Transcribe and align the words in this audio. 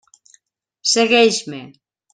Segueix-me. 0.93 1.63